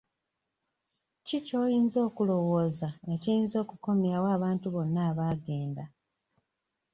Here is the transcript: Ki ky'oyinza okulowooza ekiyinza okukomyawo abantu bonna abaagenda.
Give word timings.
Ki 1.25 1.37
ky'oyinza 1.45 1.99
okulowooza 2.07 2.89
ekiyinza 3.13 3.55
okukomyawo 3.63 4.27
abantu 4.37 4.67
bonna 4.73 4.99
abaagenda. 5.09 5.85